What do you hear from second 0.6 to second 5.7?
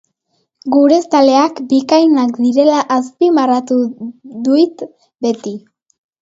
Gure zaleak bikainak direla azpimarratu duit beti.